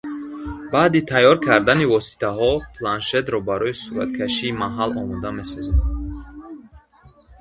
Баъди 0.71 1.01
тайёр 1.09 1.37
кардани 1.47 1.85
воситаҳо 1.93 2.51
планшетро 2.75 3.37
барои 3.49 3.79
сураткашии 3.83 4.57
маҳал 4.61 4.89
омода 5.01 5.29
месозем. 5.37 5.77